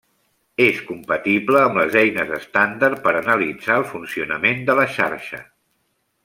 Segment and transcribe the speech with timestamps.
[0.63, 5.45] És compatible amb les eines estàndard per analitzar el funcionament de la xarxa.